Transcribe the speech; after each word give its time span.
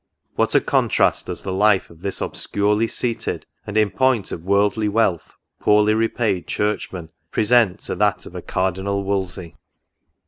What 0.33 0.55
a 0.55 0.61
contrast 0.61 1.27
does 1.27 1.43
the 1.43 1.53
life 1.53 1.91
of 1.91 2.01
this 2.01 2.21
obscurely 2.21 2.87
seated, 2.87 3.45
and, 3.67 3.77
in 3.77 3.91
point 3.91 4.31
of 4.31 4.43
worldly 4.43 4.89
wealth, 4.89 5.35
poorly 5.59 5.93
repaid 5.93 6.47
Churchman, 6.47 7.09
pre 7.29 7.43
sent 7.43 7.81
to 7.81 7.93
that 7.93 8.25
of 8.25 8.33
a 8.33 8.41
Cardinal 8.41 9.03
Wolsey 9.03 9.53